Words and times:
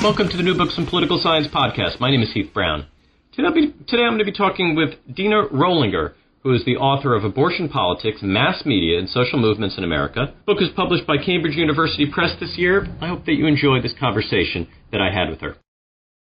Welcome 0.00 0.28
to 0.28 0.36
the 0.36 0.44
New 0.44 0.56
Books 0.56 0.78
in 0.78 0.86
Political 0.86 1.20
Science 1.20 1.48
podcast. 1.48 1.98
My 1.98 2.08
name 2.08 2.22
is 2.22 2.32
Heath 2.32 2.54
Brown. 2.54 2.86
Today, 3.32 3.48
I'm 3.48 3.52
going 3.52 4.18
to 4.18 4.24
be 4.24 4.32
talking 4.32 4.76
with 4.76 4.90
Deana 5.12 5.48
Rohlinger, 5.48 6.12
who 6.44 6.54
is 6.54 6.64
the 6.64 6.76
author 6.76 7.16
of 7.16 7.24
Abortion 7.24 7.68
Politics, 7.68 8.20
Mass 8.22 8.64
Media, 8.64 9.00
and 9.00 9.08
Social 9.08 9.40
Movements 9.40 9.76
in 9.76 9.82
America. 9.82 10.32
The 10.46 10.54
book 10.54 10.62
is 10.62 10.68
published 10.76 11.04
by 11.04 11.16
Cambridge 11.18 11.56
University 11.56 12.06
Press 12.10 12.30
this 12.38 12.56
year. 12.56 12.86
I 13.00 13.08
hope 13.08 13.26
that 13.26 13.34
you 13.34 13.46
enjoy 13.46 13.82
this 13.82 13.92
conversation 13.98 14.68
that 14.92 15.00
I 15.02 15.12
had 15.12 15.30
with 15.30 15.40
her. 15.40 15.56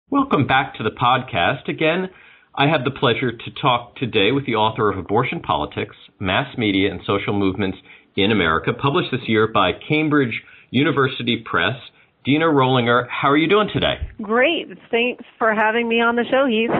Welcome 0.09 0.47
back 0.47 0.77
to 0.77 0.85
the 0.85 0.91
podcast. 0.91 1.69
Again, 1.69 2.11
I 2.55 2.69
have 2.69 2.85
the 2.85 2.93
pleasure 2.93 3.33
to 3.33 3.51
talk 3.61 3.97
today 3.97 4.31
with 4.31 4.47
the 4.47 4.55
author 4.55 4.89
of 4.89 4.99
Abortion 4.99 5.41
Politics, 5.41 5.97
Mass 6.21 6.57
Media, 6.57 6.93
and 6.93 7.01
Social 7.05 7.37
Movements 7.37 7.79
in 8.15 8.31
America, 8.31 8.73
published 8.73 9.11
this 9.11 9.27
year 9.29 9.49
by 9.49 9.73
Cambridge 9.73 10.43
University 10.71 11.43
Press. 11.45 11.77
Deana 12.25 12.47
Rohlinger, 12.47 13.07
how 13.11 13.31
are 13.31 13.37
you 13.37 13.49
doing 13.49 13.69
today? 13.73 13.97
Great. 14.23 14.69
Thanks 14.91 15.25
for 15.39 15.55
having 15.55 15.89
me 15.89 16.01
on 16.01 16.17
the 16.17 16.25
show, 16.31 16.47
Heath. 16.47 16.71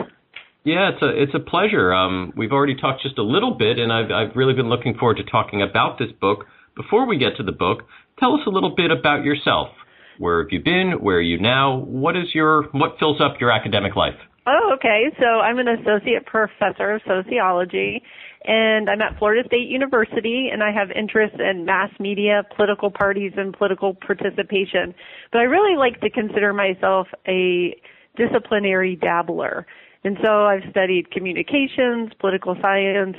Yeah, 0.63 0.89
it's 0.89 1.01
a 1.03 1.09
it's 1.21 1.35
a 1.35 1.39
pleasure. 1.39 1.93
Um, 1.93 2.33
we've 2.35 2.51
already 2.51 2.75
talked 2.75 3.03
just 3.03 3.19
a 3.19 3.23
little 3.23 3.53
bit, 3.53 3.77
and 3.77 3.93
I've 3.93 4.09
I've 4.09 4.35
really 4.35 4.55
been 4.55 4.69
looking 4.69 4.97
forward 4.97 5.17
to 5.17 5.23
talking 5.23 5.61
about 5.61 5.99
this 5.99 6.11
book. 6.19 6.45
Before 6.75 7.07
we 7.07 7.19
get 7.19 7.37
to 7.37 7.43
the 7.43 7.51
book, 7.51 7.83
tell 8.19 8.33
us 8.33 8.41
a 8.47 8.49
little 8.49 8.73
bit 8.75 8.89
about 8.89 9.23
yourself. 9.23 9.69
Where 10.17 10.41
have 10.41 10.51
you 10.51 10.63
been? 10.63 10.93
Where 10.99 11.17
are 11.17 11.21
you 11.21 11.39
now? 11.39 11.77
What 11.77 12.17
is 12.17 12.33
your 12.33 12.63
what 12.71 12.97
fills 12.97 13.21
up 13.21 13.35
your 13.39 13.51
academic 13.51 13.95
life? 13.95 14.17
Oh, 14.47 14.73
okay. 14.75 15.13
So 15.19 15.25
I'm 15.25 15.59
an 15.59 15.67
associate 15.67 16.25
professor 16.25 16.93
of 16.93 17.01
sociology, 17.05 18.01
and 18.47 18.89
I'm 18.89 19.01
at 19.01 19.17
Florida 19.17 19.47
State 19.47 19.67
University, 19.69 20.49
and 20.51 20.63
I 20.63 20.71
have 20.71 20.91
interest 20.91 21.35
in 21.39 21.65
mass 21.65 21.89
media, 21.99 22.43
political 22.55 22.91
parties, 22.91 23.33
and 23.37 23.53
political 23.53 23.95
participation. 23.95 24.93
But 25.31 25.39
I 25.39 25.43
really 25.43 25.77
like 25.77 25.99
to 26.01 26.09
consider 26.09 26.53
myself 26.53 27.07
a 27.27 27.75
disciplinary 28.15 28.95
dabbler. 28.95 29.65
And 30.03 30.17
so 30.23 30.45
I've 30.45 30.61
studied 30.69 31.09
communications, 31.09 32.11
political 32.19 32.55
science, 32.61 33.17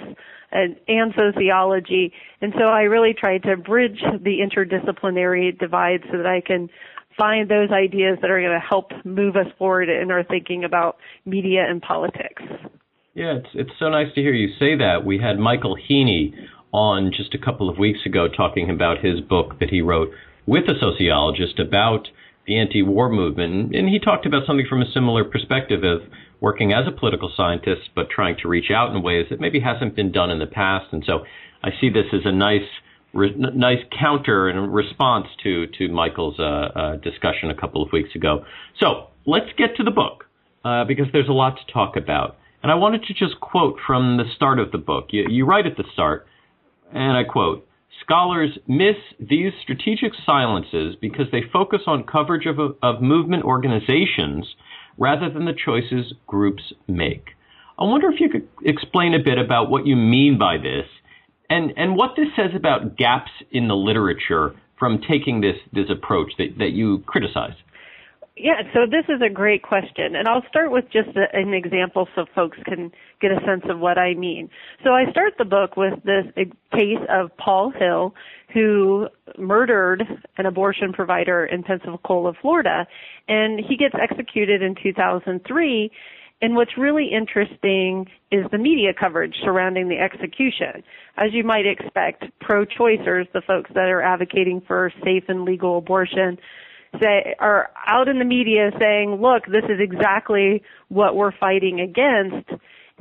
and, 0.53 0.77
and 0.87 1.13
sociology. 1.17 2.13
And 2.41 2.53
so 2.57 2.67
I 2.67 2.83
really 2.83 3.13
try 3.13 3.39
to 3.39 3.57
bridge 3.57 4.01
the 4.23 4.39
interdisciplinary 4.39 5.59
divide 5.59 6.03
so 6.11 6.19
that 6.19 6.27
I 6.27 6.41
can 6.41 6.71
find 7.19 7.51
those 7.51 7.71
ideas 7.73 8.19
that 8.21 8.31
are 8.31 8.41
going 8.41 8.53
to 8.53 8.65
help 8.65 8.93
move 9.05 9.37
us 9.37 9.47
forward 9.59 9.89
in 9.89 10.11
our 10.11 10.23
thinking 10.23 10.65
about 10.65 10.99
media 11.25 11.65
and 11.69 11.83
politics. 11.83 12.43
Yeah, 13.17 13.39
it's 13.39 13.49
it's 13.55 13.79
so 13.79 13.89
nice 13.89 14.13
to 14.15 14.21
hear 14.21 14.35
you 14.35 14.49
say 14.59 14.77
that. 14.77 15.07
We 15.07 15.19
had 15.19 15.39
Michael 15.39 15.75
Heaney 15.75 16.35
on 16.71 17.13
just 17.17 17.35
a 17.35 17.39
couple 17.39 17.71
of 17.71 17.79
weeks 17.79 18.01
ago 18.05 18.29
talking 18.29 18.69
about 18.69 19.03
his 19.03 19.23
book 19.23 19.59
that 19.59 19.71
he 19.71 19.81
wrote 19.81 20.11
with 20.45 20.65
a 20.65 20.79
sociologist 20.79 21.59
about 21.59 22.09
the 22.47 22.59
anti-war 22.59 23.09
movement, 23.09 23.75
and 23.75 23.89
he 23.89 23.99
talked 23.99 24.27
about 24.27 24.47
something 24.47 24.67
from 24.69 24.83
a 24.83 24.93
similar 24.93 25.25
perspective 25.25 25.83
of 25.83 26.03
working 26.43 26.75
as 26.75 26.87
a 26.87 26.93
political 26.93 27.33
scientist, 27.35 27.89
but 27.95 28.11
trying 28.11 28.37
to 28.43 28.49
reach 28.49 28.71
out 28.71 28.95
in 28.95 29.03
ways 29.03 29.25
that 29.31 29.41
maybe 29.41 29.61
hasn't 29.61 29.97
been 29.97 30.13
done 30.13 30.31
in 30.31 30.39
the 30.39 30.47
past. 30.47 30.93
And 30.93 31.03
so 31.07 31.25
I 31.65 31.71
see 31.81 31.89
this 31.89 32.05
as 32.13 32.21
a 32.27 32.33
nice 32.33 32.69
re- 33.15 33.35
nice 33.35 33.83
counter 33.99 34.47
and 34.47 34.75
response 34.75 35.29
to 35.43 35.69
to 35.79 35.89
Michael's 35.89 36.39
uh, 36.39 36.43
uh, 36.43 36.97
discussion 36.97 37.51
a 37.51 37.55
couple 37.55 37.83
of 37.83 37.91
weeks 37.93 38.15
ago. 38.15 38.45
So 38.79 39.07
let's 39.25 39.49
get 39.57 39.75
to 39.77 39.85
the 39.85 39.91
book 39.91 40.27
uh, 40.67 40.85
because 40.85 41.07
there's 41.15 41.31
a 41.31 41.33
lot 41.33 41.57
to 41.67 41.73
talk 41.73 41.97
about. 41.97 42.37
And 42.67 42.73
I 42.73 42.75
wanted 42.75 43.05
to 43.05 43.15
just 43.15 43.39
quote 43.41 43.79
from 43.87 44.17
the 44.17 44.25
start 44.35 44.59
of 44.59 44.73
the 44.73 44.79
book. 44.79 45.11
You, 45.11 45.27
you 45.29 45.47
write 45.47 45.67
at 45.67 45.77
the 45.77 45.85
start, 45.93 46.27
and 46.93 47.17
I 47.17 47.23
quote. 47.23 47.65
Scholars 48.03 48.59
miss 48.67 48.97
these 49.21 49.53
strategic 49.63 50.11
silences 50.27 50.97
because 51.01 51.27
they 51.31 51.43
focus 51.53 51.83
on 51.87 52.03
coverage 52.03 52.45
of, 52.45 52.59
of 52.83 53.01
movement 53.01 53.45
organizations 53.45 54.57
rather 54.99 55.31
than 55.31 55.45
the 55.45 55.55
choices 55.55 56.13
groups 56.27 56.73
make. 56.89 57.37
I 57.79 57.85
wonder 57.85 58.11
if 58.11 58.19
you 58.19 58.29
could 58.29 58.49
explain 58.65 59.15
a 59.15 59.23
bit 59.23 59.39
about 59.39 59.71
what 59.71 59.87
you 59.87 59.95
mean 59.95 60.37
by 60.37 60.57
this 60.57 60.87
and 61.49 61.73
and 61.77 61.95
what 61.95 62.17
this 62.17 62.27
says 62.35 62.51
about 62.57 62.97
gaps 62.97 63.31
in 63.53 63.69
the 63.69 63.77
literature 63.77 64.57
from 64.77 65.01
taking 65.09 65.41
this 65.41 65.57
this 65.73 65.89
approach 65.89 66.33
that, 66.39 66.59
that 66.59 66.73
you 66.73 67.05
criticize. 67.07 67.55
Yeah, 68.39 68.61
so 68.75 68.81
this 68.85 69.05
is 69.09 69.23
a 69.25 69.33
great 69.33 69.63
question, 69.63 70.15
and 70.15 70.29
I'll 70.29 70.45
start 70.51 70.71
with 70.71 70.85
just 70.93 71.09
an 71.33 71.55
example 71.55 72.07
so 72.15 72.27
folks 72.35 72.59
can 72.67 72.93
get 73.19 73.31
a 73.31 73.41
sense 73.47 73.63
of 73.71 73.79
what 73.79 73.97
I 73.97 74.13
mean. 74.13 74.51
So 74.85 74.91
I 74.91 75.11
start 75.11 75.35
the 75.39 75.47
book 75.47 75.79
with 75.79 75.95
this 76.05 76.27
case 76.71 77.01
of 77.09 77.35
Paul 77.39 77.71
Hill, 77.71 78.15
who 78.53 79.09
murdered 79.39 80.03
an 80.37 80.45
abortion 80.45 80.93
provider 80.93 81.47
in 81.47 81.63
Pensacola, 81.63 82.35
Florida, 82.43 82.87
and 83.27 83.59
he 83.59 83.75
gets 83.75 83.95
executed 83.99 84.61
in 84.61 84.75
2003. 84.83 85.91
And 86.43 86.55
what's 86.55 86.77
really 86.77 87.11
interesting 87.11 88.05
is 88.31 88.45
the 88.53 88.59
media 88.59 88.93
coverage 88.93 89.35
surrounding 89.43 89.89
the 89.89 89.99
execution. 89.99 90.85
As 91.17 91.33
you 91.33 91.43
might 91.43 91.65
expect, 91.65 92.25
pro-choicers, 92.43 93.33
the 93.33 93.41
folks 93.47 93.71
that 93.73 93.89
are 93.89 94.03
advocating 94.03 94.61
for 94.67 94.93
safe 95.03 95.25
and 95.29 95.47
legal 95.47 95.79
abortion, 95.79 96.37
say 97.01 97.35
are 97.39 97.71
out 97.87 98.09
in 98.09 98.19
the 98.19 98.25
media 98.25 98.71
saying, 98.79 99.21
"Look, 99.21 99.47
this 99.47 99.65
is 99.65 99.81
exactly 99.81 100.63
what 100.89 101.17
we're 101.17 101.33
fighting 101.33 101.81
against." 101.81 102.51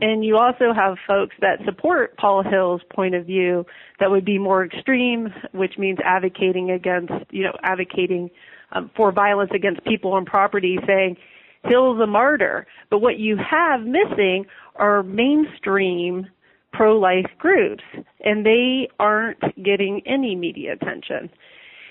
And 0.02 0.26
you 0.26 0.38
also 0.38 0.74
have 0.74 0.98
folks 1.08 1.36
that 1.40 1.64
support 1.64 2.18
Paul 2.18 2.44
Hill's 2.44 2.82
point 2.94 3.16
of 3.16 3.26
view 3.26 3.66
that 4.00 4.12
would 4.12 4.26
be 4.26 4.38
more 4.38 4.66
extreme, 4.66 5.34
which 5.54 5.78
means 5.78 6.00
advocating 6.04 6.70
against, 6.70 7.14
you 7.32 7.44
know, 7.44 7.54
advocating 7.64 8.30
um, 8.74 8.92
for 8.96 9.14
violence 9.14 9.52
against 9.56 9.86
people 9.86 10.18
and 10.18 10.28
property, 10.28 10.78
saying 10.86 11.16
Hill's 11.64 12.02
a 12.02 12.08
martyr. 12.08 12.68
But 12.90 13.00
what 13.00 13.20
you 13.20 13.38
have 13.38 13.82
missing 13.82 14.46
are 14.76 15.02
mainstream 15.02 16.28
pro-life 16.74 17.32
groups, 17.40 17.84
and 18.20 18.46
they 18.46 18.90
aren't 19.00 19.40
getting 19.64 20.02
any 20.06 20.36
media 20.36 20.74
attention. 20.74 21.30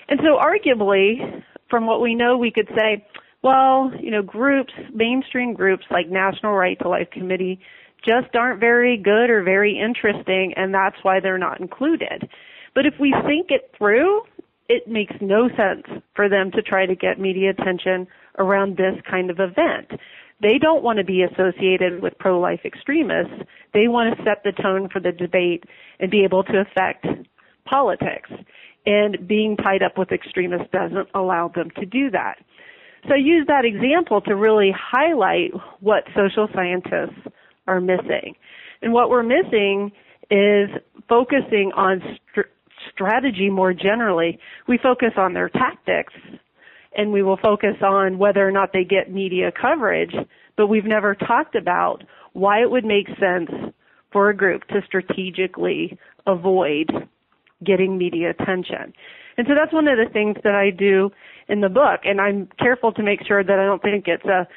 And 0.07 0.19
so 0.21 0.37
arguably, 0.37 1.43
from 1.69 1.87
what 1.87 2.01
we 2.01 2.15
know, 2.15 2.37
we 2.37 2.51
could 2.51 2.69
say, 2.75 3.05
well, 3.43 3.91
you 3.99 4.11
know, 4.11 4.21
groups, 4.21 4.73
mainstream 4.93 5.53
groups 5.53 5.85
like 5.91 6.09
National 6.09 6.53
Right 6.53 6.79
to 6.79 6.89
Life 6.89 7.09
Committee 7.11 7.59
just 8.03 8.35
aren't 8.35 8.59
very 8.59 8.97
good 8.97 9.29
or 9.29 9.43
very 9.43 9.79
interesting, 9.79 10.53
and 10.55 10.73
that's 10.73 10.97
why 11.03 11.19
they're 11.19 11.37
not 11.37 11.59
included. 11.59 12.29
But 12.73 12.85
if 12.85 12.93
we 12.99 13.13
think 13.25 13.47
it 13.49 13.71
through, 13.77 14.21
it 14.67 14.87
makes 14.87 15.13
no 15.21 15.47
sense 15.49 15.85
for 16.15 16.27
them 16.27 16.51
to 16.51 16.61
try 16.61 16.85
to 16.85 16.95
get 16.95 17.19
media 17.19 17.51
attention 17.51 18.07
around 18.37 18.77
this 18.77 18.95
kind 19.09 19.29
of 19.29 19.39
event. 19.39 19.99
They 20.41 20.57
don't 20.59 20.83
want 20.83 20.99
to 20.99 21.05
be 21.05 21.23
associated 21.23 22.01
with 22.01 22.17
pro-life 22.19 22.61
extremists. 22.65 23.47
They 23.73 23.87
want 23.87 24.17
to 24.17 24.23
set 24.23 24.43
the 24.43 24.51
tone 24.51 24.89
for 24.91 24.99
the 24.99 25.11
debate 25.11 25.63
and 25.99 26.11
be 26.11 26.23
able 26.23 26.43
to 26.43 26.61
affect 26.61 27.05
politics. 27.65 28.29
And 28.85 29.27
being 29.27 29.57
tied 29.57 29.81
up 29.81 29.97
with 29.97 30.11
extremists 30.11 30.67
doesn't 30.71 31.09
allow 31.15 31.51
them 31.53 31.71
to 31.79 31.85
do 31.85 32.11
that. 32.11 32.35
So 33.07 33.13
I 33.13 33.17
use 33.17 33.45
that 33.47 33.65
example 33.65 34.21
to 34.21 34.35
really 34.35 34.73
highlight 34.75 35.51
what 35.79 36.03
social 36.15 36.47
scientists 36.53 37.19
are 37.67 37.81
missing. 37.81 38.35
And 38.81 38.93
what 38.93 39.09
we're 39.09 39.23
missing 39.23 39.91
is 40.31 40.69
focusing 41.07 41.71
on 41.75 42.01
st- 42.31 42.45
strategy 42.91 43.49
more 43.49 43.73
generally. 43.73 44.39
We 44.67 44.77
focus 44.77 45.11
on 45.17 45.33
their 45.33 45.49
tactics 45.49 46.13
and 46.95 47.11
we 47.11 47.23
will 47.23 47.37
focus 47.37 47.75
on 47.83 48.17
whether 48.17 48.47
or 48.47 48.51
not 48.51 48.71
they 48.73 48.83
get 48.83 49.11
media 49.11 49.51
coverage, 49.51 50.13
but 50.55 50.67
we've 50.67 50.85
never 50.85 51.13
talked 51.13 51.55
about 51.55 52.03
why 52.33 52.61
it 52.61 52.71
would 52.71 52.85
make 52.85 53.07
sense 53.19 53.49
for 54.11 54.29
a 54.29 54.35
group 54.35 54.65
to 54.69 54.81
strategically 54.85 55.97
avoid 56.25 56.89
getting 57.63 57.97
media 57.97 58.31
attention. 58.31 58.93
And 59.37 59.47
so 59.47 59.53
that's 59.55 59.73
one 59.73 59.87
of 59.87 59.97
the 59.97 60.11
things 60.11 60.37
that 60.43 60.55
I 60.55 60.69
do 60.69 61.11
in 61.47 61.61
the 61.61 61.69
book, 61.69 62.01
and 62.03 62.19
I'm 62.19 62.49
careful 62.57 62.91
to 62.93 63.03
make 63.03 63.19
sure 63.27 63.43
that 63.43 63.59
I 63.59 63.65
don't 63.65 63.81
think 63.81 64.05
it's 64.07 64.25
a 64.25 64.47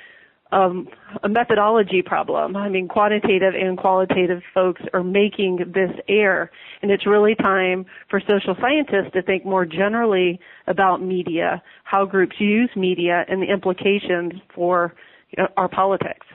um, 0.50 0.88
a 1.22 1.28
methodology 1.28 2.00
problem. 2.00 2.56
I 2.56 2.70
mean, 2.70 2.88
quantitative 2.88 3.52
and 3.54 3.76
qualitative 3.76 4.40
folks 4.54 4.80
are 4.94 5.04
making 5.04 5.58
this 5.74 5.90
error, 6.08 6.50
and 6.80 6.90
it's 6.90 7.06
really 7.06 7.34
time 7.34 7.84
for 8.08 8.20
social 8.20 8.56
scientists 8.58 9.12
to 9.12 9.22
think 9.22 9.44
more 9.44 9.66
generally 9.66 10.40
about 10.66 11.02
media, 11.02 11.62
how 11.84 12.06
groups 12.06 12.36
use 12.38 12.70
media, 12.76 13.24
and 13.28 13.42
the 13.42 13.52
implications 13.52 14.32
for 14.54 14.94
you 15.36 15.42
know, 15.42 15.48
our 15.58 15.68
politics. 15.68 16.26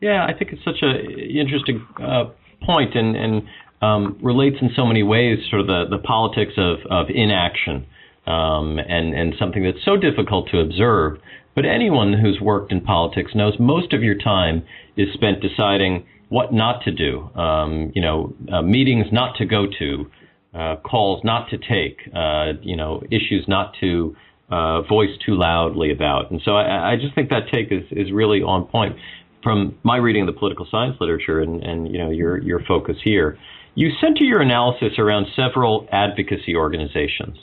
Yeah, 0.00 0.24
I 0.24 0.36
think 0.38 0.52
it's 0.52 0.64
such 0.64 0.82
an 0.82 0.96
interesting 1.18 1.84
uh, 2.00 2.24
point 2.64 2.94
and, 2.94 3.16
and 3.16 3.42
um, 3.82 4.18
relates 4.22 4.56
in 4.62 4.70
so 4.74 4.86
many 4.86 5.02
ways, 5.02 5.38
sort 5.50 5.60
of 5.60 5.66
the, 5.66 5.84
the 5.90 5.98
politics 5.98 6.52
of, 6.56 6.78
of 6.90 7.06
inaction 7.10 7.86
um, 8.26 8.78
and, 8.78 9.14
and 9.14 9.34
something 9.38 9.64
that's 9.64 9.84
so 9.84 9.96
difficult 9.96 10.48
to 10.50 10.60
observe. 10.60 11.18
But 11.54 11.66
anyone 11.66 12.14
who's 12.14 12.40
worked 12.40 12.72
in 12.72 12.80
politics 12.80 13.32
knows 13.34 13.54
most 13.58 13.92
of 13.92 14.02
your 14.02 14.16
time 14.16 14.64
is 14.96 15.08
spent 15.12 15.42
deciding 15.42 16.06
what 16.28 16.52
not 16.52 16.82
to 16.84 16.92
do, 16.92 17.28
um, 17.34 17.92
you 17.94 18.00
know, 18.00 18.34
uh, 18.50 18.62
meetings 18.62 19.06
not 19.12 19.36
to 19.36 19.44
go 19.44 19.66
to, 19.78 20.10
uh, 20.54 20.76
calls 20.76 21.22
not 21.24 21.50
to 21.50 21.58
take, 21.58 21.98
uh, 22.14 22.52
you 22.62 22.76
know, 22.76 23.02
issues 23.10 23.44
not 23.48 23.74
to 23.80 24.16
uh, 24.50 24.82
voice 24.82 25.10
too 25.24 25.34
loudly 25.34 25.90
about. 25.90 26.30
And 26.30 26.40
so 26.44 26.52
I, 26.52 26.92
I, 26.92 26.96
just 26.96 27.14
think 27.14 27.30
that 27.30 27.48
take 27.50 27.72
is, 27.72 27.84
is 27.90 28.12
really 28.12 28.42
on 28.42 28.66
point 28.66 28.96
from 29.42 29.78
my 29.82 29.96
reading 29.96 30.22
of 30.22 30.34
the 30.34 30.38
political 30.38 30.66
science 30.70 30.96
literature 31.00 31.40
and, 31.40 31.62
and 31.62 31.90
you 31.90 31.98
know 31.98 32.10
your 32.10 32.38
your 32.38 32.60
focus 32.66 32.96
here. 33.02 33.38
You 33.74 33.90
center 34.00 34.24
your 34.24 34.40
analysis 34.42 34.98
around 34.98 35.26
several 35.34 35.88
advocacy 35.90 36.54
organizations. 36.54 37.38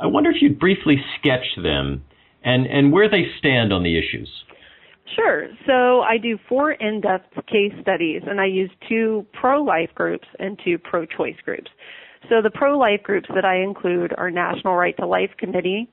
I 0.00 0.06
wonder 0.06 0.30
if 0.30 0.36
you'd 0.40 0.58
briefly 0.58 0.96
sketch 1.18 1.46
them 1.62 2.04
and, 2.44 2.66
and 2.66 2.92
where 2.92 3.10
they 3.10 3.24
stand 3.38 3.72
on 3.72 3.82
the 3.82 3.98
issues. 3.98 4.28
Sure. 5.14 5.48
So 5.66 6.00
I 6.00 6.18
do 6.18 6.38
four 6.48 6.72
in-depth 6.72 7.34
case 7.46 7.72
studies, 7.80 8.22
and 8.26 8.40
I 8.40 8.46
use 8.46 8.70
two 8.88 9.26
pro-life 9.32 9.90
groups 9.94 10.26
and 10.38 10.58
two 10.64 10.78
pro-choice 10.78 11.36
groups. 11.44 11.70
So 12.28 12.42
the 12.42 12.50
pro-life 12.50 13.02
groups 13.02 13.28
that 13.34 13.44
I 13.44 13.62
include 13.62 14.12
are 14.18 14.30
National 14.30 14.74
Right 14.74 14.96
to 14.98 15.06
Life 15.06 15.30
Committee 15.38 15.88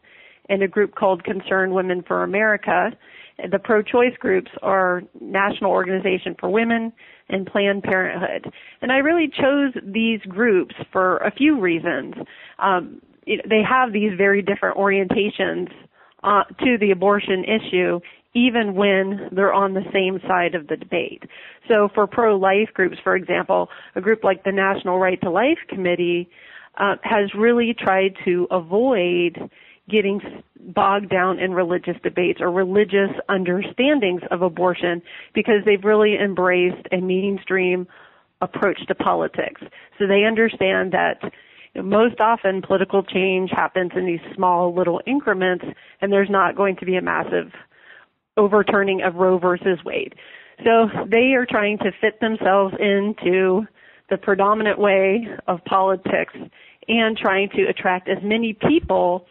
and 0.50 0.62
a 0.64 0.68
group 0.68 0.96
called 0.96 1.24
Concerned 1.24 1.74
Women 1.74 2.04
for 2.08 2.24
America. 2.24 2.92
The 3.52 3.60
pro-choice 3.60 4.16
groups 4.20 4.52
are 4.62 5.02
National 5.20 5.72
Organization 5.72 6.36
for 6.40 6.50
Women 6.50 6.94
and 7.30 7.48
Planned 7.48 7.84
Parenthood. 7.84 8.52
And 8.82 8.92
I 8.92 8.98
really 8.98 9.28
chose 9.28 9.74
these 9.84 10.20
groups 10.28 10.76
for 10.92 11.18
a 11.18 11.32
few 11.32 11.60
reasons. 11.60 12.14
Um, 12.60 13.02
they 13.26 13.62
have 13.68 13.94
these 13.94 14.12
very 14.18 14.42
different 14.42 14.78
orientations 14.78 15.70
uh, 16.24 16.44
to 16.60 16.78
the 16.80 16.92
abortion 16.92 17.44
issue, 17.44 18.00
even 18.36 18.76
when 18.76 19.30
they're 19.32 19.54
on 19.54 19.74
the 19.74 19.84
same 19.94 20.20
side 20.28 20.56
of 20.56 20.68
the 20.68 20.76
debate. 20.76 21.24
So 21.68 21.90
for 21.94 22.08
pro-life 22.08 22.70
groups, 22.74 22.98
for 23.04 23.16
example, 23.16 23.70
a 23.96 24.02
group 24.02 24.24
like 24.24 24.44
the 24.44 24.52
National 24.52 25.00
Right 25.00 25.20
to 25.22 25.30
Life 25.30 25.60
Committee 25.70 26.30
uh, 26.78 26.96
has 27.04 27.34
really 27.36 27.76
tried 27.78 28.16
to 28.26 28.48
avoid 28.52 29.50
getting 29.90 30.22
bogged 30.60 31.10
down 31.10 31.40
in 31.40 31.54
religious 31.54 31.96
debates 32.04 32.40
or 32.40 32.52
religious 32.52 33.10
understandings 33.30 34.22
of 34.32 34.42
abortion 34.42 35.02
because 35.34 35.62
they've 35.66 35.84
really 35.84 36.16
embraced 36.16 36.88
a 36.92 37.02
mainstream 37.02 37.86
approach 38.42 38.80
to 38.88 38.96
politics. 38.96 39.62
So 40.00 40.08
they 40.08 40.24
understand 40.24 40.94
that 40.94 41.20
most 41.76 42.20
often 42.20 42.62
political 42.62 43.04
change 43.04 43.50
happens 43.52 43.92
in 43.96 44.06
these 44.06 44.20
small 44.36 44.74
little 44.74 45.02
increments 45.08 45.66
and 46.02 46.12
there's 46.12 46.30
not 46.30 46.56
going 46.56 46.76
to 46.78 46.86
be 46.86 46.96
a 46.96 47.02
massive 47.02 47.52
overturning 48.38 49.02
of 49.02 49.16
Roe 49.16 49.38
versus 49.38 49.80
Wade. 49.84 50.16
So 50.64 50.88
they 51.10 51.34
are 51.34 51.46
trying 51.50 51.80
to 51.80 51.92
fit 52.00 52.20
themselves 52.20 52.74
into 52.80 53.66
the 54.10 54.18
predominant 54.18 54.80
way 54.80 55.28
of 55.48 55.64
politics 55.66 56.34
and 56.88 57.18
trying 57.18 57.50
to 57.56 57.64
attract 57.64 58.08
as 58.10 58.18
many 58.22 58.54
people 58.54 59.26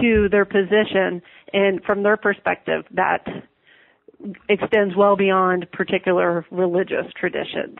to 0.00 0.28
their 0.30 0.44
position 0.44 1.22
and 1.52 1.82
from 1.84 2.02
their 2.02 2.16
perspective 2.16 2.84
that 2.94 3.26
extends 4.48 4.94
well 4.96 5.16
beyond 5.16 5.66
particular 5.72 6.46
religious 6.50 7.06
traditions. 7.18 7.76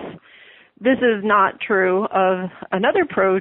This 0.80 0.98
is 0.98 1.22
not 1.22 1.60
true 1.60 2.06
of 2.06 2.50
another 2.72 3.04
pro 3.08 3.38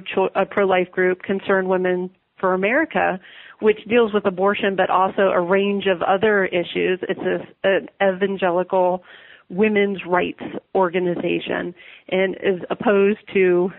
pro 0.50 0.64
life 0.64 0.90
group, 0.92 1.22
Concerned 1.22 1.68
Women 1.68 2.10
for 2.38 2.54
America, 2.54 3.18
which 3.60 3.78
deals 3.88 4.12
with 4.14 4.26
abortion, 4.26 4.76
but 4.76 4.90
also 4.90 5.22
a 5.22 5.40
range 5.40 5.84
of 5.86 6.02
other 6.02 6.44
issues. 6.46 7.00
It's 7.02 7.20
a, 7.20 7.68
an 7.68 7.88
evangelical 8.02 9.02
women's 9.48 10.00
rights 10.06 10.42
organization 10.74 11.74
and 12.08 12.34
is 12.36 12.60
opposed 12.70 13.20
to 13.34 13.70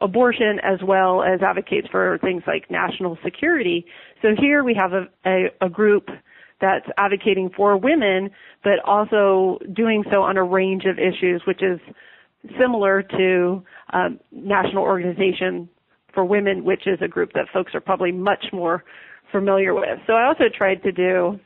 abortion 0.00 0.58
as 0.62 0.80
well 0.82 1.22
as 1.22 1.40
advocates 1.42 1.86
for 1.90 2.18
things 2.22 2.42
like 2.46 2.70
national 2.70 3.16
security. 3.24 3.86
So 4.22 4.28
here 4.38 4.64
we 4.64 4.74
have 4.74 4.92
a, 4.92 5.06
a, 5.26 5.66
a 5.66 5.68
group 5.68 6.08
that's 6.60 6.86
advocating 6.96 7.50
for 7.56 7.76
women, 7.76 8.30
but 8.62 8.78
also 8.84 9.58
doing 9.74 10.04
so 10.10 10.22
on 10.22 10.36
a 10.36 10.44
range 10.44 10.84
of 10.84 10.98
issues, 10.98 11.42
which 11.46 11.60
is 11.62 11.80
similar 12.58 13.02
to 13.02 13.62
um, 13.92 14.20
National 14.30 14.84
Organization 14.84 15.68
for 16.14 16.24
Women, 16.24 16.64
which 16.64 16.86
is 16.86 16.98
a 17.02 17.08
group 17.08 17.32
that 17.34 17.46
folks 17.52 17.74
are 17.74 17.80
probably 17.80 18.12
much 18.12 18.44
more 18.52 18.84
familiar 19.32 19.74
with. 19.74 19.98
So 20.06 20.12
I 20.12 20.26
also 20.26 20.44
tried 20.56 20.82
to 20.84 20.92
do 20.92 21.40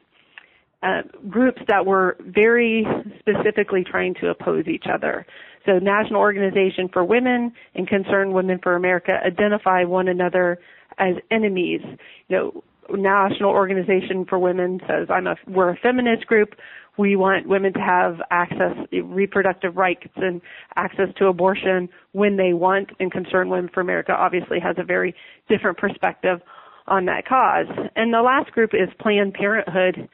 uh, 0.83 1.03
groups 1.31 1.61
that 1.69 1.87
were 1.87 2.17
very 2.21 2.87
specifically 3.19 3.85
trying 3.89 4.15
to 4.21 4.29
oppose 4.29 4.67
each 4.67 4.85
other. 4.93 5.27
So 5.65 5.79
National 5.79 6.21
Organization 6.21 6.89
for 6.93 7.05
Women 7.05 7.53
and 7.75 7.89
Concerned 7.89 8.33
Women 8.33 8.61
for 8.63 8.77
America 8.77 9.19
identify 9.25 9.85
one 9.85 10.09
another 10.09 10.59
as 10.99 11.15
enemies. 11.31 11.81
You 12.29 12.37
know, 12.37 12.65
National 12.91 13.51
Organization 13.51 14.25
for 14.29 14.39
Women 14.39 14.81
says 14.89 15.09
I'm 15.11 15.27
a 15.27 15.37
we're 15.49 15.71
a 15.71 15.77
feminist 15.77 16.27
group. 16.27 16.55
We 16.99 17.15
want 17.15 17.47
women 17.47 17.75
to 17.75 17.81
have 17.81 18.21
access, 18.31 18.73
reproductive 18.91 19.77
rights 19.77 20.07
and 20.17 20.41
access 20.77 21.09
to 21.19 21.27
abortion 21.27 21.91
when 22.13 22.39
they 22.39 22.55
want, 22.55 22.91
and 22.99 23.13
Concerned 23.13 23.51
Women 23.51 23.71
for 23.73 23.81
America 23.81 24.13
obviously 24.13 24.59
has 24.61 24.77
a 24.79 24.85
very 24.85 25.15
different 25.49 25.77
perspective 25.77 26.41
on 26.87 27.05
that 27.07 27.27
cause. 27.27 27.67
And 27.97 28.15
the 28.15 28.23
last 28.23 28.53
group 28.53 28.71
is 28.73 28.89
Planned 28.99 29.35
Parenthood, 29.35 30.09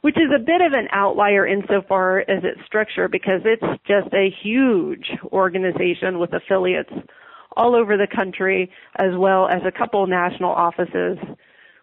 which 0.00 0.16
is 0.16 0.30
a 0.34 0.40
bit 0.40 0.60
of 0.60 0.72
an 0.72 0.88
outlier 0.92 1.46
insofar 1.46 2.20
as 2.20 2.42
its 2.42 2.60
structure 2.66 3.06
because 3.08 3.42
it's 3.44 3.82
just 3.86 4.12
a 4.12 4.34
huge 4.42 5.10
organization 5.32 6.18
with 6.18 6.32
affiliates 6.32 6.92
all 7.56 7.74
over 7.74 7.96
the 7.96 8.06
country 8.06 8.70
as 8.96 9.12
well 9.16 9.48
as 9.48 9.62
a 9.66 9.72
couple 9.76 10.06
national 10.06 10.50
offices 10.50 11.18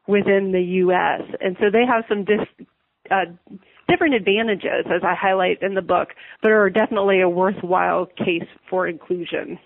within 0.08 0.52
the 0.52 0.62
U.S. 0.62 1.22
And 1.40 1.56
so 1.60 1.66
they 1.72 1.86
have 1.86 2.04
some 2.10 2.26
dis- 2.26 2.68
uh, 3.10 3.26
different 3.88 4.16
advantages, 4.16 4.86
as 4.86 5.02
I 5.04 5.16
highlight 5.16 5.62
in 5.62 5.76
the 5.76 5.82
book, 5.82 6.10
but 6.42 6.52
are 6.52 6.70
definitely 6.70 7.22
a 7.22 7.30
worthwhile 7.30 8.06
case 8.06 8.48
for 8.70 8.88
inclusion. 8.88 9.60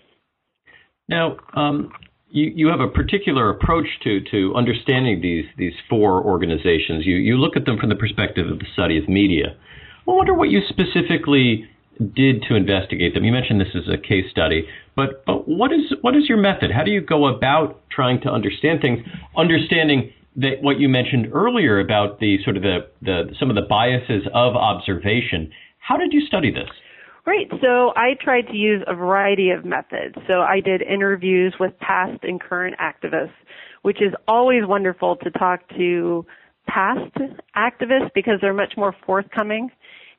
Now, 1.07 1.37
um, 1.55 1.91
you, 2.29 2.51
you 2.55 2.67
have 2.67 2.79
a 2.79 2.87
particular 2.87 3.49
approach 3.49 3.87
to, 4.03 4.19
to 4.31 4.55
understanding 4.55 5.21
these, 5.21 5.45
these 5.57 5.73
four 5.89 6.23
organizations. 6.23 7.05
You, 7.05 7.15
you 7.15 7.37
look 7.37 7.55
at 7.55 7.65
them 7.65 7.77
from 7.79 7.89
the 7.89 7.95
perspective 7.95 8.49
of 8.49 8.59
the 8.59 8.65
study 8.73 8.97
of 8.97 9.07
media. 9.07 9.55
I 10.07 10.11
wonder 10.11 10.33
what 10.33 10.49
you 10.49 10.61
specifically 10.69 11.67
did 12.15 12.43
to 12.49 12.55
investigate 12.55 13.13
them. 13.13 13.23
You 13.23 13.31
mentioned 13.31 13.61
this 13.61 13.75
is 13.75 13.87
a 13.91 13.97
case 13.97 14.29
study, 14.31 14.67
but, 14.95 15.25
but 15.25 15.47
what 15.47 15.71
is 15.71 15.93
what 16.01 16.15
is 16.15 16.27
your 16.27 16.37
method? 16.37 16.71
How 16.71 16.83
do 16.83 16.91
you 16.91 17.01
go 17.01 17.27
about 17.27 17.81
trying 17.89 18.21
to 18.21 18.29
understand 18.29 18.81
things, 18.81 18.99
understanding 19.37 20.11
that 20.37 20.61
what 20.61 20.79
you 20.79 20.89
mentioned 20.89 21.29
earlier 21.33 21.79
about 21.79 22.19
the 22.19 22.37
sort 22.43 22.57
of 22.57 22.63
the, 22.63 22.79
the 23.01 23.33
some 23.39 23.49
of 23.49 23.55
the 23.55 23.65
biases 23.69 24.23
of 24.33 24.55
observation. 24.55 25.51
How 25.79 25.97
did 25.97 26.11
you 26.11 26.25
study 26.27 26.51
this? 26.51 26.69
Right. 27.25 27.47
So 27.61 27.91
I 27.95 28.15
tried 28.21 28.47
to 28.47 28.55
use 28.55 28.83
a 28.85 28.93
variety 28.93 29.49
of 29.49 29.65
methods. 29.65 30.15
So 30.27 30.41
I 30.41 30.59
did 30.59 30.81
interviews 30.81 31.55
with 31.59 31.77
past 31.79 32.23
and 32.23 32.39
current 32.39 32.75
activists, 32.79 33.33
which 33.81 34.01
is 34.01 34.13
always 34.27 34.61
wonderful 34.65 35.15
to 35.17 35.31
talk 35.31 35.67
to 35.69 36.25
past 36.67 37.15
activists 37.55 38.11
because 38.13 38.35
they're 38.41 38.53
much 38.53 38.73
more 38.77 38.95
forthcoming 39.05 39.69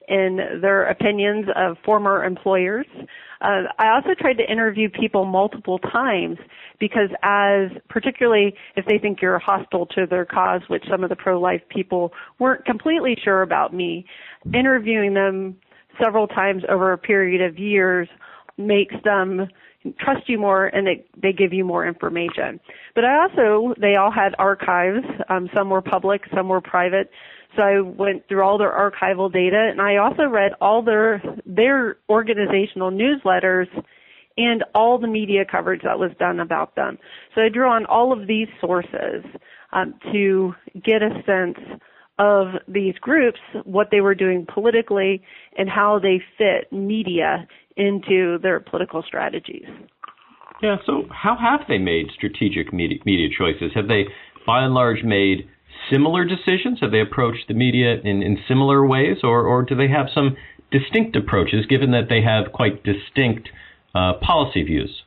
in 0.08 0.60
their 0.60 0.84
opinions 0.84 1.46
of 1.56 1.76
former 1.84 2.24
employers. 2.24 2.86
Uh, 3.40 3.64
I 3.78 3.88
also 3.94 4.14
tried 4.18 4.38
to 4.38 4.50
interview 4.50 4.88
people 4.88 5.24
multiple 5.24 5.78
times 5.78 6.38
because 6.80 7.10
as 7.22 7.70
particularly 7.88 8.54
if 8.76 8.86
they 8.86 8.98
think 8.98 9.20
you're 9.20 9.38
hostile 9.38 9.86
to 9.86 10.06
their 10.06 10.24
cause, 10.24 10.62
which 10.68 10.84
some 10.90 11.04
of 11.04 11.10
the 11.10 11.16
pro-life 11.16 11.62
people 11.68 12.12
weren't 12.38 12.64
completely 12.64 13.16
sure 13.22 13.42
about 13.42 13.74
me, 13.74 14.06
interviewing 14.54 15.14
them 15.14 15.56
several 16.02 16.26
times 16.26 16.62
over 16.68 16.92
a 16.92 16.98
period 16.98 17.42
of 17.42 17.58
years 17.58 18.08
makes 18.58 18.94
them 19.04 19.48
trust 19.98 20.28
you 20.28 20.38
more 20.38 20.66
and 20.66 20.86
they, 20.86 21.04
they 21.20 21.32
give 21.32 21.52
you 21.52 21.64
more 21.64 21.86
information. 21.86 22.60
But 22.94 23.04
I 23.04 23.22
also, 23.22 23.74
they 23.80 23.96
all 23.96 24.10
had 24.10 24.34
archives. 24.38 25.04
Um, 25.28 25.48
some 25.54 25.70
were 25.70 25.82
public, 25.82 26.22
some 26.34 26.48
were 26.48 26.60
private. 26.60 27.10
So 27.56 27.62
I 27.62 27.80
went 27.80 28.28
through 28.28 28.42
all 28.42 28.58
their 28.58 28.72
archival 28.72 29.32
data 29.32 29.68
and 29.70 29.80
I 29.80 29.96
also 29.96 30.24
read 30.24 30.52
all 30.60 30.82
their, 30.82 31.22
their 31.46 31.98
organizational 32.08 32.90
newsletters 32.90 33.68
and 34.36 34.64
all 34.74 34.98
the 34.98 35.06
media 35.06 35.44
coverage 35.50 35.82
that 35.82 35.98
was 35.98 36.10
done 36.18 36.40
about 36.40 36.76
them. 36.76 36.98
So 37.34 37.42
I 37.42 37.48
drew 37.48 37.68
on 37.68 37.86
all 37.86 38.12
of 38.12 38.26
these 38.26 38.48
sources 38.60 39.24
um, 39.72 39.94
to 40.12 40.54
get 40.84 41.02
a 41.02 41.22
sense 41.24 41.58
of 42.18 42.48
these 42.68 42.94
groups, 43.00 43.40
what 43.64 43.88
they 43.90 44.00
were 44.00 44.14
doing 44.14 44.46
politically, 44.52 45.22
and 45.56 45.68
how 45.68 45.98
they 45.98 46.22
fit 46.38 46.72
media 46.72 47.46
into 47.76 48.38
their 48.42 48.60
political 48.60 49.02
strategies. 49.06 49.66
Yeah, 50.62 50.76
so 50.86 51.04
how 51.10 51.36
have 51.36 51.68
they 51.68 51.78
made 51.78 52.06
strategic 52.14 52.72
media, 52.72 52.98
media 53.04 53.28
choices? 53.36 53.72
Have 53.74 53.88
they, 53.88 54.06
by 54.46 54.64
and 54.64 54.72
large, 54.72 55.02
made 55.04 55.48
similar 55.92 56.24
decisions? 56.24 56.80
Have 56.80 56.92
they 56.92 57.00
approached 57.00 57.48
the 57.48 57.54
media 57.54 57.96
in, 58.02 58.22
in 58.22 58.38
similar 58.48 58.86
ways, 58.86 59.18
or, 59.22 59.42
or 59.42 59.62
do 59.62 59.74
they 59.74 59.88
have 59.88 60.06
some 60.14 60.36
distinct 60.70 61.14
approaches, 61.14 61.66
given 61.66 61.90
that 61.90 62.08
they 62.08 62.22
have 62.22 62.52
quite 62.52 62.82
distinct 62.82 63.50
uh, 63.94 64.14
policy 64.22 64.62
views? 64.62 65.02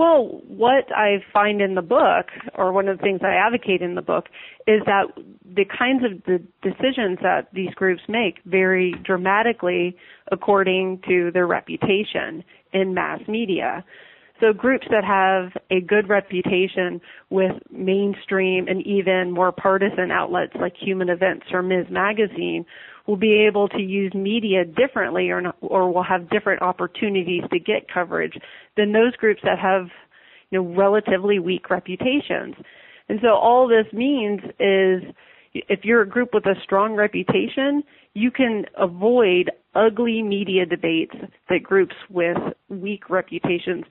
Well, 0.00 0.40
what 0.48 0.86
I 0.96 1.22
find 1.30 1.60
in 1.60 1.74
the 1.74 1.82
book, 1.82 2.28
or 2.54 2.72
one 2.72 2.88
of 2.88 2.96
the 2.96 3.02
things 3.02 3.20
I 3.22 3.34
advocate 3.34 3.82
in 3.82 3.96
the 3.96 4.00
book, 4.00 4.28
is 4.66 4.80
that 4.86 5.08
the 5.44 5.66
kinds 5.66 6.02
of 6.06 6.24
the 6.24 6.38
decisions 6.62 7.18
that 7.20 7.48
these 7.52 7.74
groups 7.74 8.00
make 8.08 8.36
vary 8.46 8.94
dramatically 9.04 9.94
according 10.32 11.02
to 11.06 11.30
their 11.32 11.46
reputation 11.46 12.42
in 12.72 12.94
mass 12.94 13.20
media. 13.28 13.84
So 14.40 14.54
groups 14.54 14.86
that 14.90 15.04
have 15.04 15.52
a 15.70 15.82
good 15.82 16.08
reputation 16.08 17.02
with 17.28 17.52
mainstream 17.70 18.68
and 18.68 18.80
even 18.86 19.30
more 19.30 19.52
partisan 19.52 20.10
outlets 20.10 20.54
like 20.58 20.72
Human 20.80 21.10
Events 21.10 21.44
or 21.52 21.62
Ms. 21.62 21.88
Magazine 21.90 22.64
will 23.10 23.16
be 23.16 23.44
able 23.44 23.68
to 23.68 23.80
use 23.82 24.14
media 24.14 24.64
differently 24.64 25.30
or, 25.30 25.40
not, 25.40 25.56
or 25.62 25.92
will 25.92 26.04
have 26.04 26.30
different 26.30 26.62
opportunities 26.62 27.42
to 27.52 27.58
get 27.58 27.92
coverage 27.92 28.38
than 28.76 28.92
those 28.92 29.16
groups 29.16 29.40
that 29.42 29.58
have 29.58 29.88
you 30.50 30.62
know 30.62 30.74
relatively 30.76 31.40
weak 31.40 31.70
reputations. 31.70 32.54
And 33.08 33.18
so 33.20 33.30
all 33.30 33.66
this 33.66 33.92
means 33.92 34.40
is 34.60 35.02
if 35.52 35.80
you're 35.82 36.02
a 36.02 36.08
group 36.08 36.28
with 36.32 36.46
a 36.46 36.54
strong 36.62 36.94
reputation, 36.94 37.82
you 38.14 38.30
can 38.30 38.64
avoid 38.78 39.50
ugly 39.74 40.22
media 40.22 40.64
debates 40.64 41.16
that 41.48 41.64
groups 41.64 41.96
with 42.08 42.36
weak 42.68 43.10
reputations 43.10 43.84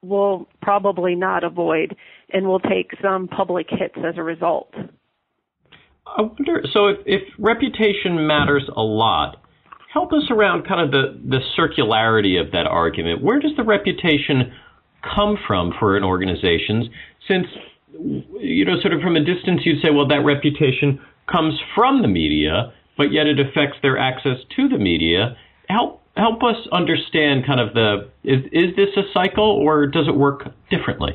will 0.00 0.48
probably 0.62 1.14
not 1.14 1.44
avoid 1.44 1.94
and 2.32 2.46
will 2.46 2.60
take 2.60 2.90
some 3.02 3.28
public 3.28 3.66
hits 3.68 3.96
as 3.98 4.14
a 4.16 4.22
result. 4.22 4.72
I 6.06 6.22
wonder. 6.22 6.62
So, 6.72 6.88
if, 6.88 6.98
if 7.06 7.22
reputation 7.38 8.26
matters 8.26 8.68
a 8.76 8.82
lot, 8.82 9.36
help 9.92 10.12
us 10.12 10.24
around 10.30 10.66
kind 10.66 10.80
of 10.80 10.90
the 10.90 11.20
the 11.28 11.40
circularity 11.58 12.40
of 12.40 12.52
that 12.52 12.66
argument. 12.66 13.22
Where 13.22 13.40
does 13.40 13.52
the 13.56 13.64
reputation 13.64 14.52
come 15.14 15.36
from 15.46 15.72
for 15.78 15.96
an 15.96 16.04
organization? 16.04 16.90
Since 17.28 17.46
you 18.40 18.64
know, 18.64 18.80
sort 18.80 18.94
of 18.94 19.00
from 19.00 19.16
a 19.16 19.24
distance, 19.24 19.62
you'd 19.64 19.82
say, 19.82 19.90
well, 19.90 20.08
that 20.08 20.24
reputation 20.24 21.00
comes 21.30 21.58
from 21.74 22.02
the 22.02 22.08
media, 22.08 22.72
but 22.96 23.12
yet 23.12 23.26
it 23.26 23.38
affects 23.38 23.78
their 23.82 23.98
access 23.98 24.38
to 24.56 24.68
the 24.68 24.78
media. 24.78 25.36
Help 25.68 26.02
help 26.16 26.42
us 26.42 26.56
understand 26.72 27.46
kind 27.46 27.60
of 27.60 27.74
the 27.74 28.08
is 28.24 28.44
is 28.52 28.76
this 28.76 28.88
a 28.96 29.02
cycle 29.14 29.44
or 29.44 29.86
does 29.86 30.08
it 30.08 30.16
work 30.16 30.48
differently? 30.70 31.12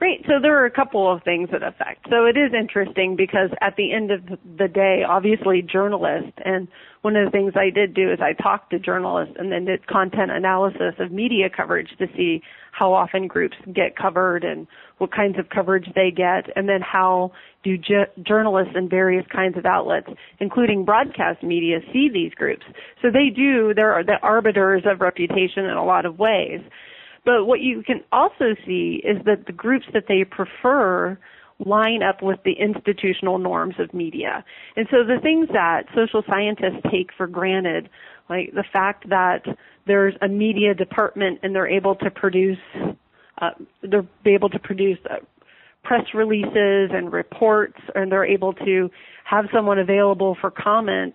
Right. 0.00 0.24
So 0.26 0.40
there 0.40 0.58
are 0.58 0.64
a 0.64 0.70
couple 0.70 1.12
of 1.12 1.22
things 1.24 1.50
that 1.52 1.62
affect. 1.62 2.06
So 2.08 2.24
it 2.24 2.34
is 2.34 2.54
interesting 2.58 3.16
because 3.16 3.50
at 3.60 3.76
the 3.76 3.92
end 3.92 4.10
of 4.10 4.24
the 4.56 4.66
day, 4.66 5.02
obviously 5.06 5.60
journalists, 5.60 6.32
and 6.42 6.68
one 7.02 7.16
of 7.16 7.26
the 7.26 7.30
things 7.30 7.52
I 7.54 7.68
did 7.68 7.92
do 7.92 8.10
is 8.10 8.18
I 8.18 8.32
talked 8.32 8.70
to 8.70 8.78
journalists 8.78 9.34
and 9.38 9.52
then 9.52 9.66
did 9.66 9.86
content 9.86 10.30
analysis 10.30 10.94
of 10.98 11.12
media 11.12 11.50
coverage 11.54 11.90
to 11.98 12.06
see 12.16 12.40
how 12.72 12.94
often 12.94 13.26
groups 13.26 13.56
get 13.74 13.94
covered 13.94 14.42
and 14.42 14.66
what 14.96 15.12
kinds 15.12 15.38
of 15.38 15.50
coverage 15.50 15.86
they 15.94 16.10
get, 16.10 16.48
and 16.56 16.66
then 16.66 16.80
how 16.80 17.32
do 17.62 17.76
ju- 17.76 18.06
journalists 18.22 18.72
in 18.74 18.88
various 18.88 19.26
kinds 19.26 19.58
of 19.58 19.66
outlets, 19.66 20.08
including 20.38 20.86
broadcast 20.86 21.42
media, 21.42 21.80
see 21.92 22.08
these 22.10 22.32
groups. 22.32 22.64
So 23.02 23.08
they 23.10 23.28
do, 23.28 23.74
they're 23.74 24.02
the 24.04 24.16
arbiters 24.22 24.82
of 24.86 25.02
reputation 25.02 25.64
in 25.64 25.76
a 25.76 25.84
lot 25.84 26.06
of 26.06 26.18
ways. 26.18 26.60
But 27.24 27.44
what 27.44 27.60
you 27.60 27.82
can 27.82 28.02
also 28.12 28.54
see 28.66 29.02
is 29.04 29.24
that 29.26 29.46
the 29.46 29.52
groups 29.52 29.86
that 29.92 30.04
they 30.08 30.24
prefer 30.24 31.18
line 31.66 32.02
up 32.02 32.22
with 32.22 32.38
the 32.44 32.52
institutional 32.52 33.38
norms 33.38 33.74
of 33.78 33.92
media. 33.92 34.44
And 34.76 34.86
so 34.90 35.04
the 35.04 35.20
things 35.22 35.48
that 35.52 35.84
social 35.94 36.22
scientists 36.26 36.80
take 36.90 37.10
for 37.16 37.26
granted, 37.26 37.90
like 38.28 38.52
the 38.54 38.64
fact 38.72 39.08
that 39.10 39.44
there's 39.86 40.14
a 40.22 40.28
media 40.28 40.74
department 40.74 41.40
and 41.42 41.54
they're 41.54 41.68
able 41.68 41.94
to 41.96 42.10
produce, 42.10 42.58
uh, 43.42 43.50
they're 43.82 44.06
able 44.24 44.48
to 44.48 44.58
produce 44.58 44.98
uh, 45.10 45.16
press 45.82 46.04
releases 46.14 46.90
and 46.92 47.12
reports, 47.12 47.78
and 47.94 48.12
they're 48.12 48.24
able 48.24 48.52
to 48.52 48.90
have 49.24 49.46
someone 49.52 49.78
available 49.78 50.36
for 50.40 50.50
comment 50.50 51.14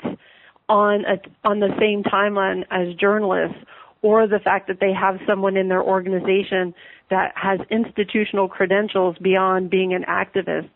on 0.67 1.05
a, 1.05 1.47
on 1.47 1.59
the 1.59 1.69
same 1.79 2.03
timeline 2.03 2.63
as 2.71 2.95
journalists 2.95 3.57
or 4.05 4.27
the 4.27 4.37
fact 4.37 4.67
that 4.67 4.79
they 4.79 4.93
have 4.93 5.15
someone 5.27 5.57
in 5.57 5.67
their 5.67 5.81
organization 5.81 6.75
that 7.09 7.31
has 7.33 7.59
institutional 7.71 8.47
credentials 8.47 9.15
beyond 9.19 9.71
being 9.71 9.95
an 9.95 10.03
activist. 10.07 10.69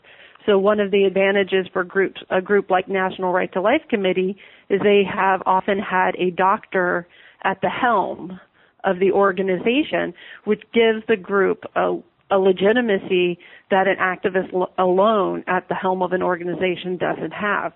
So 0.47 0.57
one 0.57 0.79
of 0.79 0.89
the 0.89 1.03
advantages 1.03 1.67
for 1.71 1.83
groups, 1.83 2.19
a 2.31 2.41
group 2.41 2.71
like 2.71 2.87
National 2.87 3.31
Right 3.31 3.53
to 3.53 3.61
Life 3.61 3.83
Committee, 3.87 4.35
is 4.71 4.81
they 4.81 5.03
have 5.03 5.43
often 5.45 5.77
had 5.77 6.15
a 6.15 6.31
doctor 6.31 7.07
at 7.43 7.61
the 7.61 7.69
helm 7.69 8.39
of 8.83 8.97
the 8.97 9.11
organization, 9.11 10.15
which 10.45 10.63
gives 10.73 11.05
the 11.07 11.15
group 11.15 11.65
a, 11.75 11.99
a 12.31 12.39
legitimacy 12.39 13.37
that 13.69 13.85
an 13.87 13.97
activist 14.01 14.51
l- 14.55 14.73
alone 14.79 15.43
at 15.45 15.67
the 15.69 15.75
helm 15.75 16.01
of 16.01 16.13
an 16.13 16.23
organization 16.23 16.97
doesn't 16.97 17.33
have. 17.33 17.73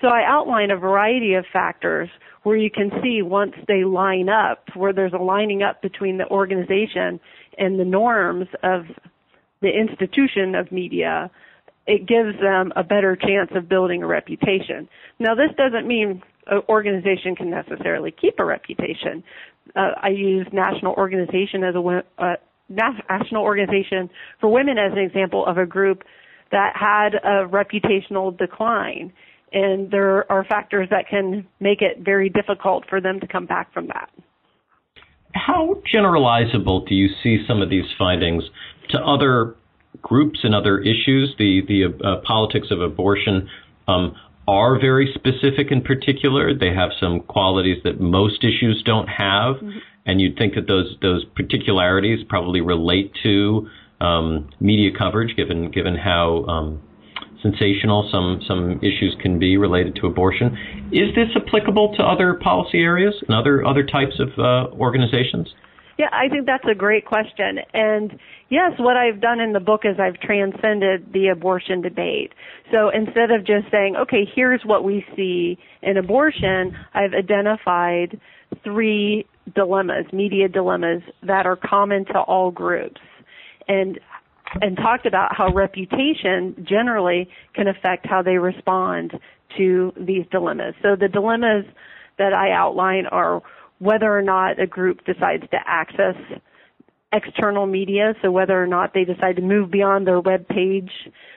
So 0.00 0.08
I 0.08 0.22
outline 0.26 0.70
a 0.70 0.76
variety 0.76 1.34
of 1.34 1.44
factors 1.52 2.08
where 2.42 2.56
you 2.56 2.70
can 2.70 2.90
see 3.02 3.20
once 3.22 3.52
they 3.68 3.84
line 3.84 4.28
up, 4.28 4.64
where 4.74 4.92
there's 4.92 5.12
a 5.12 5.22
lining 5.22 5.62
up 5.62 5.82
between 5.82 6.16
the 6.16 6.26
organization 6.28 7.20
and 7.58 7.78
the 7.78 7.84
norms 7.84 8.46
of 8.62 8.84
the 9.60 9.68
institution 9.68 10.54
of 10.54 10.72
media, 10.72 11.30
it 11.86 12.06
gives 12.06 12.40
them 12.40 12.72
a 12.76 12.82
better 12.82 13.14
chance 13.14 13.50
of 13.54 13.68
building 13.68 14.02
a 14.02 14.06
reputation. 14.06 14.88
Now, 15.18 15.34
this 15.34 15.50
doesn't 15.56 15.86
mean 15.86 16.22
an 16.46 16.62
organization 16.68 17.36
can 17.36 17.50
necessarily 17.50 18.10
keep 18.10 18.38
a 18.38 18.44
reputation. 18.44 19.22
Uh, 19.76 19.90
I 20.02 20.08
use 20.08 20.46
National 20.52 20.94
Organization 20.94 21.62
as 21.62 21.74
a 21.74 22.02
uh, 22.18 22.36
National 22.70 23.42
Organization 23.42 24.08
for 24.40 24.50
Women 24.50 24.78
as 24.78 24.92
an 24.92 24.98
example 24.98 25.44
of 25.44 25.58
a 25.58 25.66
group 25.66 26.04
that 26.52 26.72
had 26.74 27.14
a 27.14 27.46
reputational 27.46 28.36
decline 28.36 29.12
and 29.52 29.90
there 29.90 30.30
are 30.30 30.44
factors 30.44 30.88
that 30.90 31.08
can 31.08 31.46
make 31.58 31.82
it 31.82 31.98
very 32.04 32.28
difficult 32.28 32.84
for 32.88 33.00
them 33.00 33.20
to 33.20 33.26
come 33.26 33.46
back 33.46 33.72
from 33.72 33.88
that. 33.88 34.10
How 35.32 35.80
generalizable 35.92 36.86
do 36.88 36.94
you 36.94 37.08
see 37.22 37.44
some 37.46 37.62
of 37.62 37.70
these 37.70 37.84
findings 37.98 38.44
to 38.90 38.98
other 38.98 39.54
groups 40.02 40.40
and 40.42 40.54
other 40.54 40.78
issues? 40.78 41.34
The 41.38 41.62
the 41.66 42.04
uh, 42.04 42.20
politics 42.26 42.68
of 42.70 42.80
abortion 42.80 43.48
um, 43.86 44.16
are 44.48 44.80
very 44.80 45.12
specific 45.14 45.70
in 45.70 45.82
particular. 45.82 46.52
They 46.54 46.74
have 46.74 46.90
some 47.00 47.20
qualities 47.20 47.78
that 47.84 48.00
most 48.00 48.42
issues 48.42 48.82
don't 48.84 49.08
have, 49.08 49.56
mm-hmm. 49.56 49.78
and 50.06 50.20
you'd 50.20 50.36
think 50.36 50.54
that 50.54 50.66
those 50.66 50.96
those 51.00 51.24
particularities 51.36 52.24
probably 52.28 52.60
relate 52.60 53.12
to 53.22 53.68
um, 54.00 54.50
media 54.58 54.90
coverage, 54.96 55.36
given 55.36 55.70
given 55.70 55.94
how 55.94 56.44
um, 56.46 56.82
sensational 57.42 58.08
some 58.12 58.40
some 58.46 58.78
issues 58.78 59.16
can 59.20 59.38
be 59.38 59.56
related 59.56 59.96
to 59.96 60.06
abortion. 60.06 60.56
Is 60.92 61.14
this 61.14 61.28
applicable 61.36 61.94
to 61.96 62.02
other 62.02 62.34
policy 62.34 62.78
areas 62.78 63.14
and 63.26 63.36
other 63.36 63.64
other 63.66 63.84
types 63.84 64.18
of 64.18 64.28
uh, 64.38 64.74
organizations? 64.76 65.48
Yeah, 66.00 66.08
I 66.12 66.30
think 66.30 66.46
that's 66.46 66.64
a 66.64 66.74
great 66.74 67.04
question. 67.04 67.58
And 67.74 68.18
yes, 68.48 68.72
what 68.78 68.96
I've 68.96 69.20
done 69.20 69.38
in 69.38 69.52
the 69.52 69.60
book 69.60 69.82
is 69.84 70.00
I've 70.00 70.18
transcended 70.18 71.12
the 71.12 71.28
abortion 71.28 71.82
debate. 71.82 72.32
So 72.72 72.88
instead 72.88 73.30
of 73.30 73.44
just 73.44 73.70
saying, 73.70 73.96
okay, 73.96 74.26
here's 74.34 74.62
what 74.64 74.82
we 74.82 75.04
see 75.14 75.58
in 75.82 75.98
abortion, 75.98 76.74
I've 76.94 77.12
identified 77.12 78.18
three 78.64 79.26
dilemmas, 79.54 80.06
media 80.10 80.48
dilemmas 80.48 81.02
that 81.22 81.44
are 81.44 81.56
common 81.56 82.06
to 82.06 82.18
all 82.20 82.50
groups. 82.50 83.00
And 83.68 84.00
and 84.60 84.76
talked 84.76 85.06
about 85.06 85.34
how 85.34 85.52
reputation 85.52 86.66
generally 86.68 87.28
can 87.54 87.68
affect 87.68 88.06
how 88.06 88.22
they 88.22 88.36
respond 88.38 89.12
to 89.56 89.92
these 89.96 90.24
dilemmas. 90.30 90.74
So 90.82 90.96
the 90.96 91.08
dilemmas 91.08 91.64
that 92.18 92.32
I 92.32 92.52
outline 92.52 93.06
are 93.06 93.42
whether 93.78 94.16
or 94.16 94.22
not 94.22 94.60
a 94.60 94.66
group 94.66 95.04
decides 95.04 95.42
to 95.50 95.58
access 95.66 96.16
external 97.12 97.66
media, 97.66 98.14
so 98.22 98.30
whether 98.30 98.62
or 98.62 98.66
not 98.66 98.94
they 98.94 99.04
decide 99.04 99.36
to 99.36 99.42
move 99.42 99.70
beyond 99.70 100.06
their 100.06 100.20
web 100.20 100.46
page 100.48 100.90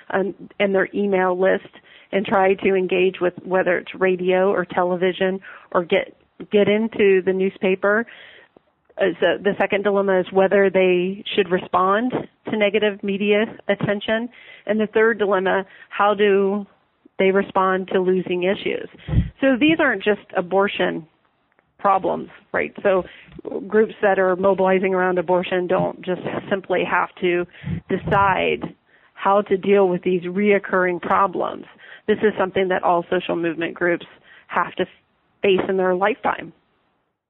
and, 0.09 0.33
and 0.59 0.75
their 0.75 0.87
email 0.93 1.39
list 1.39 1.69
and 2.11 2.25
try 2.25 2.53
to 2.53 2.75
engage 2.75 3.15
with 3.19 3.33
whether 3.43 3.77
it's 3.77 3.95
radio 3.95 4.51
or 4.51 4.65
television 4.65 5.39
or 5.71 5.83
get 5.83 6.15
get 6.51 6.67
into 6.67 7.21
the 7.25 7.33
newspaper. 7.33 8.05
Uh, 8.97 9.05
so 9.19 9.25
the 9.41 9.53
second 9.59 9.83
dilemma 9.83 10.19
is 10.19 10.25
whether 10.31 10.69
they 10.69 11.23
should 11.35 11.49
respond 11.49 12.13
to 12.49 12.57
negative 12.57 13.03
media 13.03 13.45
attention, 13.67 14.29
and 14.65 14.79
the 14.79 14.87
third 14.87 15.17
dilemma, 15.17 15.65
how 15.89 16.13
do 16.13 16.65
they 17.19 17.31
respond 17.31 17.87
to 17.87 17.99
losing 17.99 18.43
issues? 18.43 18.87
So 19.41 19.57
these 19.59 19.77
aren't 19.79 20.03
just 20.03 20.21
abortion 20.35 21.07
problems, 21.79 22.29
right? 22.53 22.73
So 22.81 23.03
groups 23.67 23.93
that 24.01 24.17
are 24.17 24.35
mobilizing 24.35 24.93
around 24.93 25.17
abortion 25.17 25.67
don't 25.67 26.01
just 26.01 26.21
simply 26.49 26.83
have 26.89 27.09
to 27.21 27.45
decide 27.89 28.75
how 29.15 29.41
to 29.41 29.57
deal 29.57 29.89
with 29.89 30.01
these 30.03 30.21
reoccurring 30.23 31.01
problems. 31.01 31.65
This 32.07 32.17
is 32.19 32.33
something 32.37 32.69
that 32.69 32.83
all 32.83 33.05
social 33.09 33.35
movement 33.35 33.73
groups 33.73 34.05
have 34.47 34.73
to 34.75 34.85
face 35.41 35.61
in 35.67 35.77
their 35.77 35.95
lifetime. 35.95 36.53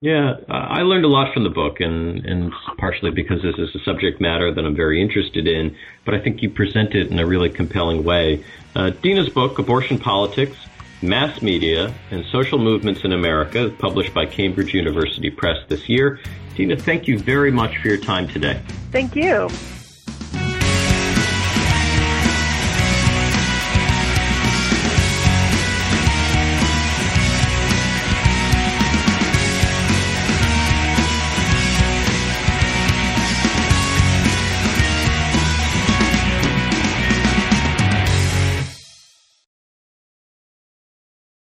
Yeah, 0.03 0.35
I 0.49 0.81
learned 0.81 1.05
a 1.05 1.07
lot 1.07 1.33
from 1.33 1.45
the 1.45 1.49
book, 1.49 1.79
and, 1.79 2.25
and 2.25 2.51
partially 2.77 3.09
because 3.09 3.41
this 3.41 3.55
is 3.57 3.73
a 3.73 3.79
subject 3.85 4.19
matter 4.19 4.53
that 4.53 4.65
I'm 4.65 4.75
very 4.75 5.01
interested 5.01 5.47
in, 5.47 5.77
but 6.03 6.13
I 6.13 6.19
think 6.19 6.41
you 6.41 6.49
present 6.49 6.93
it 6.93 7.09
in 7.09 7.19
a 7.19 7.25
really 7.25 7.49
compelling 7.49 8.03
way. 8.03 8.43
Uh, 8.75 8.89
Deana's 8.89 9.29
book, 9.29 9.59
Abortion 9.59 9.97
Politics, 9.97 10.57
Mass 11.01 11.41
Media, 11.41 11.93
and 12.11 12.25
Social 12.33 12.59
Movements 12.59 13.05
in 13.05 13.13
America, 13.13 13.73
published 13.79 14.13
by 14.13 14.25
Cambridge 14.25 14.73
University 14.73 15.29
Press 15.29 15.59
this 15.69 15.87
year. 15.87 16.19
Deana, 16.57 16.75
thank 16.75 17.07
you 17.07 17.17
very 17.17 17.49
much 17.49 17.77
for 17.77 17.87
your 17.87 17.95
time 17.95 18.27
today. 18.27 18.59
Thank 18.91 19.15
you. 19.15 19.47